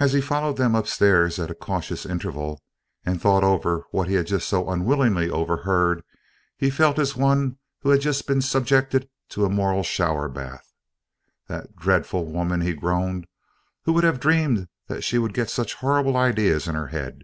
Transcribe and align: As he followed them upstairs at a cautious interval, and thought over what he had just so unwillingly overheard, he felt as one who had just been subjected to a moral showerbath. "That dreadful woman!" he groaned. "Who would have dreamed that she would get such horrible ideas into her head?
As 0.00 0.14
he 0.14 0.22
followed 0.22 0.56
them 0.56 0.74
upstairs 0.74 1.38
at 1.38 1.50
a 1.50 1.54
cautious 1.54 2.06
interval, 2.06 2.62
and 3.04 3.20
thought 3.20 3.44
over 3.44 3.84
what 3.90 4.08
he 4.08 4.14
had 4.14 4.26
just 4.26 4.48
so 4.48 4.70
unwillingly 4.70 5.28
overheard, 5.28 6.02
he 6.56 6.70
felt 6.70 6.98
as 6.98 7.14
one 7.14 7.58
who 7.80 7.90
had 7.90 8.00
just 8.00 8.26
been 8.26 8.40
subjected 8.40 9.06
to 9.28 9.44
a 9.44 9.50
moral 9.50 9.82
showerbath. 9.82 10.72
"That 11.46 11.76
dreadful 11.76 12.24
woman!" 12.24 12.62
he 12.62 12.72
groaned. 12.72 13.26
"Who 13.82 13.92
would 13.92 14.04
have 14.04 14.18
dreamed 14.18 14.66
that 14.86 15.04
she 15.04 15.18
would 15.18 15.34
get 15.34 15.50
such 15.50 15.74
horrible 15.74 16.16
ideas 16.16 16.66
into 16.66 16.80
her 16.80 16.86
head? 16.86 17.20